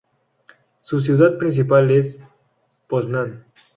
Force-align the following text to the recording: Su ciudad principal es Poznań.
Su 0.81 0.99
ciudad 0.99 1.37
principal 1.37 1.91
es 1.91 2.19
Poznań. 2.87 3.43